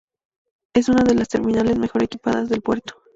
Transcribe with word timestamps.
Es 0.73 0.89
una 0.89 1.03
de 1.03 1.13
las 1.13 1.27
terminales 1.27 1.77
mejor 1.77 2.01
equipadas 2.01 2.49
del 2.49 2.63
puerto. 2.63 3.03